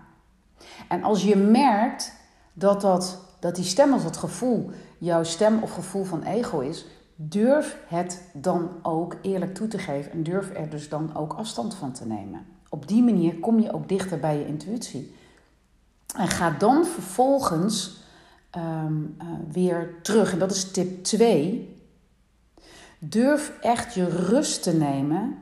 En 0.88 1.04
als 1.04 1.24
je 1.24 1.36
merkt 1.36 2.14
dat, 2.54 2.82
dat, 2.82 3.20
dat 3.40 3.56
die 3.56 3.66
stem 3.66 3.94
of 3.94 4.04
dat 4.04 4.18
gevoel 4.18 4.72
jouw 4.98 5.24
stem 5.24 5.64
of 5.64 5.72
gevoel 5.72 6.04
van 6.04 6.24
ego 6.24 6.60
is, 6.60 6.86
durf 7.16 7.78
het 7.88 8.24
dan 8.34 8.70
ook 8.82 9.16
eerlijk 9.22 9.54
toe 9.54 9.68
te 9.68 9.78
geven 9.78 10.12
en 10.12 10.24
durf 10.24 10.50
er 10.56 10.70
dus 10.70 10.90
dan 10.90 11.16
ook 11.16 11.34
afstand 11.34 11.76
van 11.76 11.92
te 11.92 12.08
nemen. 12.08 12.46
Op 12.70 12.88
die 12.88 13.04
manier 13.04 13.36
kom 13.36 13.60
je 13.60 13.74
ook 13.74 13.90
dichter 13.90 14.20
bij 14.20 14.38
je 14.38 14.48
intuïtie. 14.48 15.16
En 16.16 16.28
ga 16.28 16.50
dan 16.50 16.86
vervolgens 16.86 17.98
ehm, 18.50 19.04
eh, 19.18 19.28
weer 19.52 20.02
terug. 20.02 20.32
En 20.32 20.40
dat 20.40 20.52
is 20.52 20.72
tip 20.72 21.04
2. 21.04 21.76
Durf 23.00 23.54
echt 23.62 23.94
je 23.94 24.10
rust 24.10 24.64
te 24.64 24.74
nemen 24.74 25.38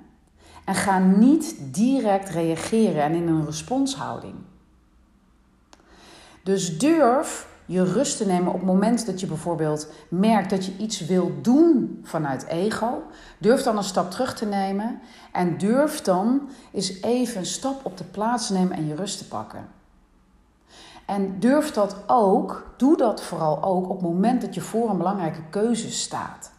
en 0.66 0.76
ga 0.76 1.00
niet 1.00 1.56
direct 1.62 2.30
reageren 2.30 3.04
en 3.04 3.14
in 3.14 3.28
een 3.28 3.46
responshouding. 3.46 4.36
Dus 6.44 6.78
durf 6.78 7.48
je 7.66 7.84
rust 7.84 8.18
te 8.18 8.26
nemen 8.26 8.48
op 8.48 8.60
het 8.60 8.66
moment 8.66 9.06
dat 9.06 9.20
je 9.20 9.28
bijvoorbeeld 9.28 9.88
merkt 10.10 10.50
dat 10.50 10.66
je 10.66 10.78
iets 10.78 11.06
wil 11.06 11.32
doen 11.42 12.00
vanuit 12.04 12.46
ego. 12.46 13.04
Durf 13.38 13.62
dan 13.62 13.78
een 13.78 13.84
stap 13.84 14.12
terug 14.12 14.36
te 14.36 14.46
nemen 14.46 15.00
en 15.32 15.58
durf 15.58 16.02
dan 16.02 16.50
eens 16.72 17.02
even 17.02 17.38
een 17.38 17.46
stap 17.46 17.86
op 17.86 17.98
de 17.98 18.04
plaats 18.04 18.48
te 18.48 18.54
nemen 18.54 18.78
en 18.78 18.88
je 18.88 18.96
rust 18.96 19.18
te 19.18 19.28
pakken. 19.28 19.68
En 21.06 21.40
durf 21.40 21.72
dat 21.72 21.96
ook, 22.08 22.74
doe 22.78 22.98
dat 22.98 23.22
vooral 23.22 23.64
ook 23.64 23.90
op 23.90 24.02
het 24.02 24.10
moment 24.10 24.42
dat 24.42 24.56
je 24.56 24.62
voor 24.62 24.90
een 24.90 24.98
belangrijke 24.98 25.42
keuze 25.50 25.92
staat. 25.92 26.54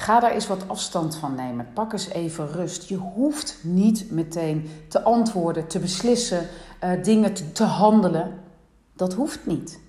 Ga 0.00 0.20
daar 0.20 0.30
eens 0.30 0.46
wat 0.46 0.68
afstand 0.68 1.16
van 1.16 1.34
nemen. 1.34 1.68
Pak 1.74 1.92
eens 1.92 2.08
even 2.08 2.52
rust. 2.52 2.88
Je 2.88 2.96
hoeft 2.96 3.58
niet 3.62 4.10
meteen 4.10 4.70
te 4.88 5.02
antwoorden, 5.02 5.66
te 5.66 5.78
beslissen, 5.78 6.46
uh, 6.84 7.02
dingen 7.02 7.52
te, 7.52 7.64
handelen. 7.64 8.40
Dat 9.00 9.14
hoeft 9.14 9.46
niet. 9.46 9.80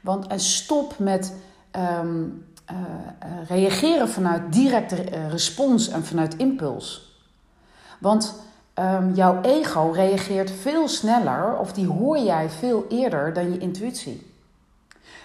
Want 0.00 0.26
en 0.26 0.40
stop 0.40 0.98
met 0.98 1.34
um, 1.76 2.46
uh, 2.72 2.76
reageren 3.48 4.08
vanuit 4.08 4.52
directe 4.52 4.94
respons 5.28 5.88
en 5.88 6.04
vanuit 6.04 6.36
impuls. 6.36 7.16
Want 7.98 8.42
um, 8.74 9.14
jouw 9.14 9.40
ego 9.42 9.90
reageert 9.90 10.50
veel 10.50 10.88
sneller 10.88 11.58
of 11.58 11.72
die 11.72 11.86
hoor 11.86 12.18
jij 12.18 12.50
veel 12.50 12.86
eerder 12.88 13.32
dan 13.32 13.52
je 13.52 13.58
intuïtie. 13.58 14.32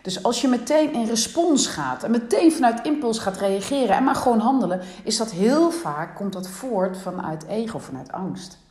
Dus 0.01 0.23
als 0.23 0.41
je 0.41 0.47
meteen 0.47 0.93
in 0.93 1.05
respons 1.05 1.67
gaat 1.67 2.03
en 2.03 2.11
meteen 2.11 2.51
vanuit 2.51 2.85
impuls 2.85 3.19
gaat 3.19 3.37
reageren 3.37 3.95
en 3.95 4.03
maar 4.03 4.15
gewoon 4.15 4.39
handelen, 4.39 4.81
is 5.03 5.17
dat 5.17 5.31
heel 5.31 5.71
vaak, 5.71 6.15
komt 6.15 6.33
dat 6.33 6.47
voort 6.47 6.97
vanuit 6.97 7.45
ego, 7.45 7.79
vanuit 7.79 8.11
angst. 8.11 8.63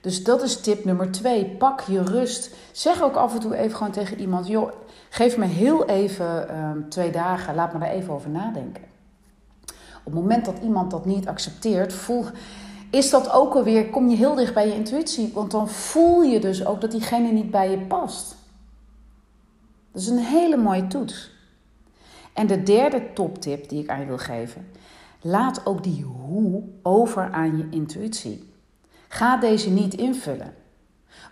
Dus 0.00 0.24
dat 0.24 0.42
is 0.42 0.60
tip 0.60 0.84
nummer 0.84 1.10
twee. 1.10 1.44
Pak 1.44 1.80
je 1.80 2.02
rust. 2.02 2.54
Zeg 2.72 3.02
ook 3.02 3.14
af 3.14 3.34
en 3.34 3.40
toe 3.40 3.56
even 3.56 3.76
gewoon 3.76 3.92
tegen 3.92 4.20
iemand: 4.20 4.46
joh, 4.46 4.72
geef 5.08 5.36
me 5.36 5.44
heel 5.44 5.84
even 5.86 6.58
um, 6.58 6.88
twee 6.88 7.10
dagen, 7.10 7.54
laat 7.54 7.72
me 7.72 7.78
daar 7.78 7.90
even 7.90 8.14
over 8.14 8.30
nadenken. 8.30 8.82
Op 9.98 10.14
het 10.14 10.22
moment 10.22 10.44
dat 10.44 10.58
iemand 10.62 10.90
dat 10.90 11.04
niet 11.04 11.28
accepteert, 11.28 11.92
voel, 11.92 12.24
is 12.90 13.10
dat 13.10 13.32
ook 13.32 13.54
alweer, 13.54 13.90
kom 13.90 14.08
je 14.08 14.16
heel 14.16 14.34
dicht 14.34 14.54
bij 14.54 14.66
je 14.66 14.74
intuïtie. 14.74 15.30
Want 15.34 15.50
dan 15.50 15.68
voel 15.68 16.22
je 16.22 16.40
dus 16.40 16.66
ook 16.66 16.80
dat 16.80 16.90
diegene 16.90 17.32
niet 17.32 17.50
bij 17.50 17.70
je 17.70 17.78
past. 17.78 18.36
Dat 19.92 20.02
is 20.02 20.08
een 20.08 20.18
hele 20.18 20.56
mooie 20.56 20.86
toets. 20.86 21.36
En 22.32 22.46
de 22.46 22.62
derde 22.62 23.12
toptip 23.12 23.68
die 23.68 23.82
ik 23.82 23.88
aan 23.88 24.00
je 24.00 24.06
wil 24.06 24.18
geven. 24.18 24.66
Laat 25.20 25.66
ook 25.66 25.82
die 25.82 26.02
hoe 26.02 26.62
over 26.82 27.30
aan 27.32 27.56
je 27.56 27.66
intuïtie. 27.70 28.52
Ga 29.08 29.36
deze 29.36 29.70
niet 29.70 29.94
invullen. 29.94 30.54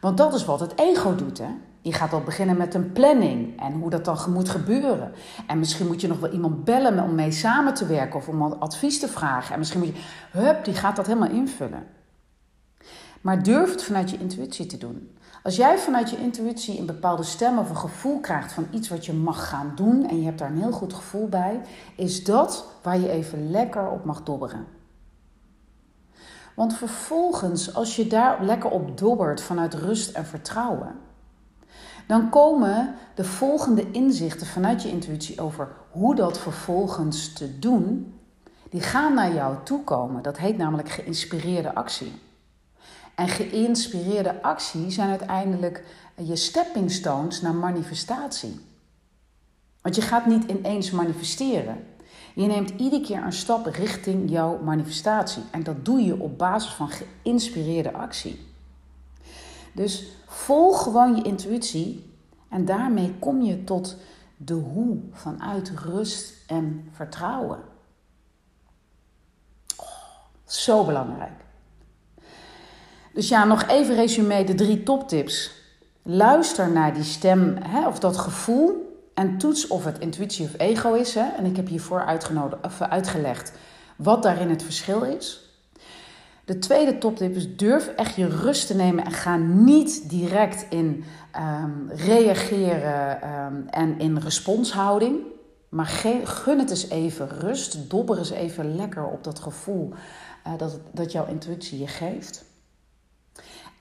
Want 0.01 0.17
dat 0.17 0.35
is 0.35 0.45
wat 0.45 0.61
het 0.61 0.79
ego 0.79 1.15
doet. 1.15 1.39
Hè? 1.39 1.49
Je 1.81 1.93
gaat 1.93 2.13
al 2.13 2.21
beginnen 2.23 2.57
met 2.57 2.75
een 2.75 2.93
planning 2.93 3.61
en 3.61 3.73
hoe 3.73 3.91
dat 3.91 4.05
dan 4.05 4.33
moet 4.33 4.49
gebeuren. 4.49 5.13
En 5.47 5.59
misschien 5.59 5.87
moet 5.87 6.01
je 6.01 6.09
nog 6.09 6.19
wel 6.19 6.33
iemand 6.33 6.65
bellen 6.65 7.03
om 7.03 7.15
mee 7.15 7.31
samen 7.31 7.75
te 7.75 7.87
werken 7.87 8.19
of 8.19 8.29
om 8.29 8.43
advies 8.43 9.01
te 9.01 9.09
vragen. 9.09 9.53
En 9.53 9.59
misschien 9.59 9.81
moet 9.81 9.97
je, 9.97 10.03
hup, 10.31 10.65
die 10.65 10.75
gaat 10.75 10.97
dat 10.97 11.07
helemaal 11.07 11.31
invullen. 11.31 11.87
Maar 13.21 13.43
durf 13.43 13.71
het 13.71 13.83
vanuit 13.83 14.11
je 14.11 14.19
intuïtie 14.19 14.67
te 14.67 14.79
doen. 14.79 15.17
Als 15.43 15.57
jij 15.57 15.79
vanuit 15.79 16.11
je 16.11 16.17
intuïtie 16.17 16.79
een 16.79 16.87
bepaalde 16.87 17.23
stem 17.23 17.59
of 17.59 17.71
een 17.71 17.77
gevoel 17.77 18.21
krijgt 18.21 18.53
van 18.53 18.67
iets 18.71 18.89
wat 18.89 19.07
je 19.07 19.13
mag 19.13 19.49
gaan 19.49 19.73
doen 19.75 20.09
en 20.09 20.19
je 20.19 20.25
hebt 20.25 20.39
daar 20.39 20.51
een 20.51 20.61
heel 20.61 20.73
goed 20.73 20.95
gevoel 20.95 21.29
bij, 21.29 21.61
is 21.97 22.25
dat 22.25 22.67
waar 22.83 22.99
je 22.99 23.11
even 23.11 23.51
lekker 23.51 23.91
op 23.91 24.05
mag 24.05 24.23
dobberen. 24.23 24.67
Want 26.57 26.77
vervolgens, 26.77 27.75
als 27.75 27.97
je 27.97 28.07
daar 28.07 28.45
lekker 28.45 28.71
op 28.71 28.99
dobbert 28.99 29.43
vanuit 29.43 29.75
rust 29.75 30.11
en 30.11 30.27
vertrouwen, 30.27 30.95
dan 32.07 32.29
komen 32.31 32.95
de 33.15 33.25
volgende 33.25 33.91
inzichten 33.91 34.47
vanuit 34.47 34.83
je 34.83 34.89
intuïtie 34.89 35.41
over 35.41 35.69
hoe 35.91 36.15
dat 36.15 36.39
vervolgens 36.39 37.33
te 37.33 37.59
doen, 37.59 38.15
die 38.71 38.81
gaan 38.81 39.15
naar 39.15 39.35
jou 39.35 39.57
toe 39.65 39.85
komen. 39.85 40.23
Dat 40.23 40.39
heet 40.39 40.57
namelijk 40.57 40.89
geïnspireerde 40.89 41.75
actie. 41.75 42.13
En 43.15 43.29
geïnspireerde 43.29 44.43
actie 44.43 44.91
zijn 44.91 45.11
uiteindelijk 45.11 45.85
je 46.15 46.37
stepping 46.37 46.91
stones 46.91 47.41
naar 47.41 47.55
manifestatie. 47.55 48.61
Want 49.83 49.95
je 49.95 50.03
gaat 50.03 50.27
niet 50.27 50.45
ineens 50.45 50.91
manifesteren. 50.91 51.85
Je 52.37 52.47
neemt 52.47 52.71
iedere 52.71 53.03
keer 53.03 53.23
een 53.23 53.33
stap 53.33 53.67
richting 53.67 54.31
jouw 54.31 54.59
manifestatie. 54.63 55.43
En 55.51 55.63
dat 55.63 55.85
doe 55.85 56.01
je 56.01 56.21
op 56.21 56.39
basis 56.39 56.71
van 56.71 56.89
geïnspireerde 56.89 57.93
actie. 57.93 58.47
Dus 59.73 60.07
volg 60.27 60.83
gewoon 60.83 61.17
je 61.17 61.23
intuïtie 61.23 62.13
en 62.49 62.65
daarmee 62.65 63.15
kom 63.19 63.43
je 63.43 63.65
tot 63.65 63.97
de 64.37 64.55
hoe 64.55 64.99
vanuit 65.13 65.71
rust 65.71 66.35
en 66.47 66.89
vertrouwen. 66.93 67.59
Oh, 69.77 69.87
zo 70.45 70.85
belangrijk. 70.85 71.45
Dus 73.13 73.29
ja, 73.29 73.45
nog 73.45 73.67
even 73.67 73.95
resume 73.95 74.45
de 74.45 74.55
drie 74.55 74.83
toptips. 74.83 75.55
Luister 76.03 76.71
naar 76.71 76.95
die 76.95 77.05
stem 77.05 77.57
hè, 77.61 77.87
of 77.87 77.99
dat 77.99 78.17
gevoel 78.17 78.86
en 79.17 79.39
toets 79.39 79.67
of 79.67 79.85
het 79.85 79.99
intuïtie 79.99 80.45
of 80.45 80.59
ego 80.59 80.93
is. 80.93 81.15
Hè. 81.15 81.29
En 81.37 81.45
ik 81.45 81.57
heb 81.57 81.69
hiervoor 81.69 82.21
of 82.63 82.81
uitgelegd 82.81 83.53
wat 83.97 84.23
daarin 84.23 84.51
het 84.51 84.63
verschil 84.63 85.03
is. 85.03 85.41
De 86.45 86.59
tweede 86.59 86.99
toptip 86.99 87.35
is 87.35 87.57
durf 87.57 87.87
echt 87.87 88.17
je 88.17 88.29
rust 88.29 88.67
te 88.67 88.75
nemen 88.75 89.05
en 89.05 89.13
ga 89.13 89.37
niet 89.37 90.11
direct 90.11 90.67
in 90.71 91.05
um, 91.37 91.91
reageren 91.91 93.29
um, 93.31 93.67
en 93.69 93.99
in 93.99 94.19
responshouding. 94.19 95.19
Maar 95.69 95.87
gun 96.25 96.59
het 96.59 96.71
eens 96.71 96.89
even 96.89 97.29
rust. 97.29 97.91
Dobber 97.91 98.19
eens 98.19 98.31
even 98.31 98.77
lekker 98.77 99.07
op 99.07 99.25
dat 99.25 99.39
gevoel 99.39 99.93
uh, 100.47 100.53
dat, 100.57 100.79
dat 100.93 101.13
jouw 101.13 101.27
intuïtie 101.27 101.79
je 101.79 101.87
geeft. 101.87 102.45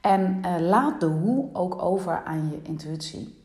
En 0.01 0.41
uh, 0.45 0.55
laat 0.59 0.99
de 0.99 1.05
hoe 1.05 1.49
ook 1.53 1.81
over 1.81 2.23
aan 2.23 2.49
je 2.49 2.59
intuïtie. 2.63 3.44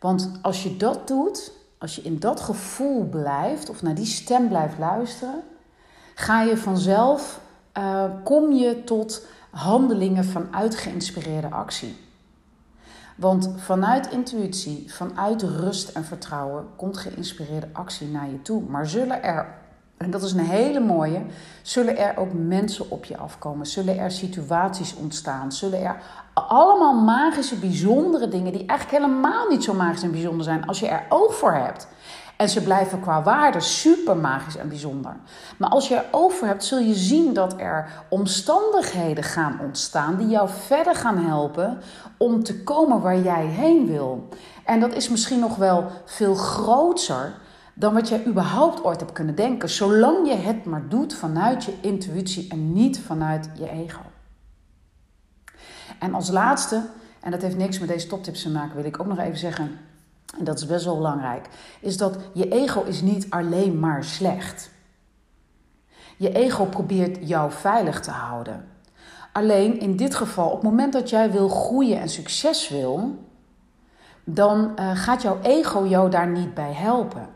Want 0.00 0.30
als 0.42 0.62
je 0.62 0.76
dat 0.76 1.08
doet, 1.08 1.52
als 1.78 1.96
je 1.96 2.02
in 2.02 2.18
dat 2.18 2.40
gevoel 2.40 3.04
blijft 3.04 3.70
of 3.70 3.82
naar 3.82 3.94
die 3.94 4.06
stem 4.06 4.48
blijft 4.48 4.78
luisteren, 4.78 5.42
ga 6.14 6.42
je 6.42 6.56
vanzelf, 6.56 7.40
uh, 7.78 8.04
kom 8.24 8.52
je 8.52 8.84
tot 8.84 9.26
handelingen 9.50 10.24
vanuit 10.24 10.76
geïnspireerde 10.76 11.50
actie. 11.50 12.04
Want 13.16 13.52
vanuit 13.56 14.10
intuïtie, 14.10 14.92
vanuit 14.92 15.42
rust 15.42 15.88
en 15.88 16.04
vertrouwen 16.04 16.66
komt 16.76 16.96
geïnspireerde 16.96 17.68
actie 17.72 18.08
naar 18.08 18.30
je 18.30 18.42
toe. 18.42 18.62
Maar 18.62 18.88
zullen 18.88 19.22
er, 19.22 19.58
en 19.96 20.10
dat 20.10 20.22
is 20.22 20.32
een 20.32 20.38
hele 20.38 20.80
mooie, 20.80 21.22
zullen 21.62 21.98
er 21.98 22.16
ook 22.16 22.32
mensen 22.32 22.90
op 22.90 23.04
je 23.04 23.16
afkomen? 23.16 23.66
Zullen 23.66 23.98
er 23.98 24.10
situaties 24.10 24.94
ontstaan? 24.94 25.52
Zullen 25.52 25.82
er 25.82 25.96
allemaal 26.34 26.94
magische, 26.94 27.56
bijzondere 27.56 28.28
dingen 28.28 28.52
die 28.52 28.66
eigenlijk 28.66 29.02
helemaal 29.02 29.48
niet 29.48 29.64
zo 29.64 29.74
magisch 29.74 30.02
en 30.02 30.10
bijzonder 30.10 30.44
zijn 30.44 30.66
als 30.66 30.80
je 30.80 30.88
er 30.88 31.06
oog 31.08 31.34
voor 31.34 31.52
hebt? 31.52 31.88
En 32.36 32.48
ze 32.48 32.62
blijven 32.62 33.00
qua 33.00 33.22
waarde 33.22 33.60
super 33.60 34.16
magisch 34.16 34.56
en 34.56 34.68
bijzonder. 34.68 35.16
Maar 35.58 35.70
als 35.70 35.88
je 35.88 35.94
er 35.94 36.04
over 36.10 36.46
hebt, 36.46 36.64
zul 36.64 36.78
je 36.78 36.94
zien 36.94 37.32
dat 37.32 37.54
er 37.58 38.04
omstandigheden 38.08 39.24
gaan 39.24 39.60
ontstaan 39.62 40.16
die 40.16 40.28
jou 40.28 40.48
verder 40.48 40.94
gaan 40.94 41.18
helpen 41.18 41.78
om 42.16 42.42
te 42.42 42.62
komen 42.62 43.00
waar 43.00 43.18
jij 43.18 43.44
heen 43.44 43.86
wil. 43.86 44.28
En 44.64 44.80
dat 44.80 44.94
is 44.94 45.08
misschien 45.08 45.38
nog 45.40 45.56
wel 45.56 45.84
veel 46.04 46.34
groter 46.34 47.34
dan 47.78 47.94
wat 47.94 48.08
jij 48.08 48.26
überhaupt 48.26 48.84
ooit 48.84 49.00
hebt 49.00 49.12
kunnen 49.12 49.34
denken, 49.34 49.68
zolang 49.68 50.28
je 50.28 50.34
het 50.34 50.64
maar 50.64 50.88
doet 50.88 51.14
vanuit 51.14 51.64
je 51.64 51.74
intuïtie 51.80 52.48
en 52.48 52.72
niet 52.72 53.00
vanuit 53.00 53.50
je 53.54 53.70
ego. 53.70 54.00
En 55.98 56.14
als 56.14 56.30
laatste, 56.30 56.82
en 57.20 57.30
dat 57.30 57.42
heeft 57.42 57.56
niks 57.56 57.78
met 57.78 57.88
deze 57.88 58.06
toptips 58.06 58.42
te 58.42 58.50
maken, 58.50 58.76
wil 58.76 58.84
ik 58.84 59.00
ook 59.00 59.06
nog 59.06 59.18
even 59.18 59.38
zeggen 59.38 59.78
en 60.38 60.44
dat 60.44 60.58
is 60.58 60.66
best 60.66 60.84
wel 60.84 60.96
belangrijk, 60.96 61.48
is 61.80 61.96
dat 61.96 62.18
je 62.32 62.48
ego 62.48 62.82
is 62.82 63.00
niet 63.00 63.30
alleen 63.30 63.78
maar 63.78 64.04
slecht. 64.04 64.70
Je 66.16 66.32
ego 66.32 66.64
probeert 66.64 67.28
jou 67.28 67.52
veilig 67.52 68.00
te 68.00 68.10
houden. 68.10 68.68
Alleen 69.32 69.80
in 69.80 69.96
dit 69.96 70.14
geval, 70.14 70.46
op 70.46 70.52
het 70.52 70.70
moment 70.70 70.92
dat 70.92 71.10
jij 71.10 71.30
wil 71.30 71.48
groeien 71.48 72.00
en 72.00 72.08
succes 72.08 72.68
wil, 72.68 73.24
dan 74.24 74.72
uh, 74.78 74.90
gaat 74.94 75.22
jouw 75.22 75.38
ego 75.42 75.86
jou 75.86 76.10
daar 76.10 76.28
niet 76.28 76.54
bij 76.54 76.72
helpen. 76.72 77.35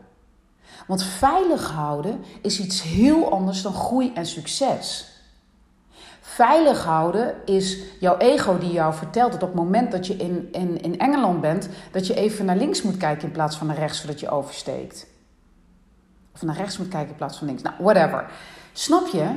Want 0.91 1.03
veilig 1.03 1.71
houden 1.71 2.19
is 2.41 2.59
iets 2.59 2.81
heel 2.81 3.31
anders 3.31 3.61
dan 3.61 3.73
groei 3.73 4.11
en 4.13 4.25
succes. 4.25 5.11
Veilig 6.21 6.83
houden 6.83 7.35
is 7.45 7.77
jouw 7.99 8.17
ego 8.17 8.57
die 8.57 8.71
jou 8.71 8.93
vertelt 8.93 9.31
dat 9.31 9.43
op 9.43 9.47
het 9.47 9.57
moment 9.57 9.91
dat 9.91 10.07
je 10.07 10.15
in, 10.15 10.49
in, 10.51 10.81
in 10.81 10.99
Engeland 10.99 11.41
bent, 11.41 11.69
dat 11.91 12.07
je 12.07 12.13
even 12.13 12.45
naar 12.45 12.55
links 12.55 12.81
moet 12.81 12.97
kijken 12.97 13.27
in 13.27 13.31
plaats 13.33 13.57
van 13.57 13.67
naar 13.67 13.77
rechts 13.77 13.99
voordat 13.99 14.19
je 14.19 14.29
oversteekt. 14.29 15.07
Of 16.33 16.41
naar 16.41 16.55
rechts 16.55 16.77
moet 16.77 16.87
kijken 16.87 17.09
in 17.09 17.15
plaats 17.15 17.37
van 17.37 17.47
links. 17.47 17.61
Nou, 17.61 17.75
whatever. 17.79 18.31
Snap 18.73 19.07
je? 19.07 19.29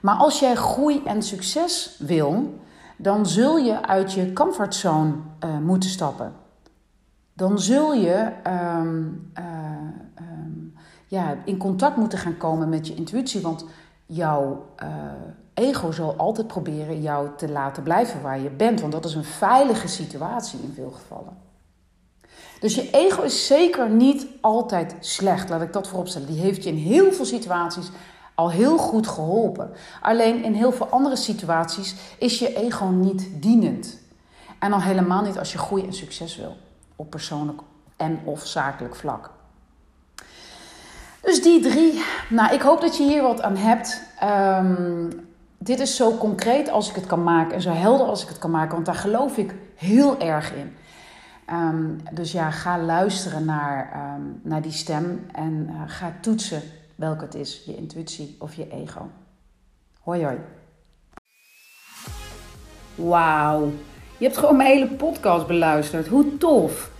Maar 0.00 0.16
als 0.16 0.38
jij 0.40 0.54
groei 0.54 1.02
en 1.04 1.22
succes 1.22 1.96
wil, 1.98 2.58
dan 2.96 3.26
zul 3.26 3.56
je 3.56 3.86
uit 3.86 4.12
je 4.12 4.32
comfortzone 4.32 5.12
uh, 5.44 5.58
moeten 5.58 5.90
stappen. 5.90 6.32
Dan 7.32 7.58
zul 7.58 7.94
je 7.94 8.32
uh, 8.46 8.76
um, 8.76 9.32
ja, 11.06 11.36
in 11.44 11.56
contact 11.56 11.96
moeten 11.96 12.18
gaan 12.18 12.36
komen 12.36 12.68
met 12.68 12.86
je 12.86 12.94
intuïtie. 12.94 13.40
Want 13.40 13.64
jouw 14.06 14.66
uh, 14.82 14.88
ego 15.54 15.92
zal 15.92 16.16
altijd 16.16 16.46
proberen 16.46 17.02
jou 17.02 17.28
te 17.36 17.48
laten 17.48 17.82
blijven 17.82 18.22
waar 18.22 18.40
je 18.40 18.50
bent. 18.50 18.80
Want 18.80 18.92
dat 18.92 19.04
is 19.04 19.14
een 19.14 19.24
veilige 19.24 19.88
situatie 19.88 20.60
in 20.62 20.72
veel 20.74 20.90
gevallen. 20.90 21.44
Dus 22.60 22.74
je 22.74 22.90
ego 22.90 23.22
is 23.22 23.46
zeker 23.46 23.90
niet 23.90 24.26
altijd 24.40 24.96
slecht, 25.00 25.48
laat 25.48 25.62
ik 25.62 25.72
dat 25.72 25.88
vooropstellen. 25.88 26.28
Die 26.28 26.40
heeft 26.40 26.64
je 26.64 26.70
in 26.70 26.76
heel 26.76 27.12
veel 27.12 27.24
situaties 27.24 27.90
al 28.34 28.50
heel 28.50 28.78
goed 28.78 29.06
geholpen. 29.06 29.70
Alleen 30.00 30.44
in 30.44 30.52
heel 30.52 30.72
veel 30.72 30.86
andere 30.86 31.16
situaties 31.16 31.94
is 32.18 32.38
je 32.38 32.54
ego 32.54 32.84
niet 32.84 33.28
dienend. 33.42 33.98
En 34.58 34.72
al 34.72 34.80
helemaal 34.80 35.22
niet 35.22 35.38
als 35.38 35.52
je 35.52 35.58
groei 35.58 35.86
en 35.86 35.92
succes 35.92 36.36
wil. 36.36 36.56
Op 36.96 37.10
persoonlijk 37.10 37.60
en 37.96 38.20
of 38.24 38.46
zakelijk 38.46 38.96
vlak. 38.96 39.30
Dus 41.26 41.42
die 41.42 41.60
drie. 41.60 42.02
Nou, 42.28 42.54
ik 42.54 42.60
hoop 42.60 42.80
dat 42.80 42.96
je 42.96 43.02
hier 43.02 43.22
wat 43.22 43.42
aan 43.42 43.56
hebt. 43.56 44.02
Um, 44.24 45.26
dit 45.58 45.80
is 45.80 45.96
zo 45.96 46.16
concreet 46.16 46.70
als 46.70 46.88
ik 46.88 46.94
het 46.94 47.06
kan 47.06 47.22
maken 47.22 47.54
en 47.54 47.60
zo 47.60 47.70
helder 47.70 48.06
als 48.06 48.22
ik 48.22 48.28
het 48.28 48.38
kan 48.38 48.50
maken, 48.50 48.74
want 48.74 48.86
daar 48.86 48.94
geloof 48.94 49.36
ik 49.36 49.54
heel 49.74 50.20
erg 50.20 50.52
in. 50.54 50.76
Um, 51.52 52.00
dus 52.12 52.32
ja, 52.32 52.50
ga 52.50 52.78
luisteren 52.78 53.44
naar, 53.44 53.92
um, 54.16 54.40
naar 54.42 54.62
die 54.62 54.72
stem 54.72 55.26
en 55.32 55.68
uh, 55.70 55.82
ga 55.86 56.16
toetsen 56.20 56.62
welke 56.94 57.24
het 57.24 57.34
is, 57.34 57.62
je 57.66 57.76
intuïtie 57.76 58.36
of 58.38 58.54
je 58.54 58.68
ego. 58.70 59.10
Hoi 60.00 60.24
hoi. 60.24 60.36
Wauw, 62.94 63.72
je 64.18 64.24
hebt 64.24 64.36
gewoon 64.36 64.56
mijn 64.56 64.70
hele 64.70 64.88
podcast 64.88 65.46
beluisterd. 65.46 66.06
Hoe 66.06 66.36
tof! 66.36 66.90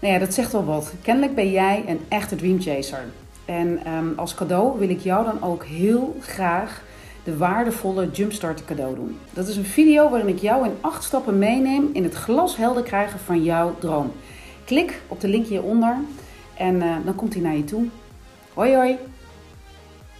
Nou 0.00 0.12
ja, 0.12 0.18
dat 0.18 0.34
zegt 0.34 0.52
wel 0.52 0.64
wat. 0.64 0.92
Kennelijk 1.02 1.34
ben 1.34 1.50
jij 1.50 1.84
een 1.86 2.00
echte 2.08 2.36
dreamchaser. 2.36 3.04
En 3.44 3.92
um, 3.92 4.12
als 4.16 4.34
cadeau 4.34 4.78
wil 4.78 4.88
ik 4.88 5.00
jou 5.00 5.24
dan 5.24 5.42
ook 5.42 5.64
heel 5.64 6.16
graag 6.20 6.82
de 7.24 7.36
waardevolle 7.36 8.10
Jumpstart 8.10 8.64
cadeau 8.64 8.94
doen. 8.94 9.18
Dat 9.32 9.48
is 9.48 9.56
een 9.56 9.64
video 9.64 10.10
waarin 10.10 10.28
ik 10.28 10.38
jou 10.38 10.64
in 10.64 10.74
acht 10.80 11.04
stappen 11.04 11.38
meeneem 11.38 11.90
in 11.92 12.04
het 12.04 12.14
glashelder 12.14 12.82
krijgen 12.82 13.18
van 13.18 13.42
jouw 13.42 13.74
droom. 13.78 14.12
Klik 14.64 15.00
op 15.08 15.20
de 15.20 15.28
link 15.28 15.46
hieronder 15.46 15.96
en 16.56 16.74
uh, 16.74 16.96
dan 17.04 17.14
komt 17.14 17.34
hij 17.34 17.42
naar 17.42 17.56
je 17.56 17.64
toe. 17.64 17.84
Hoi 18.54 18.74
hoi! 18.74 18.98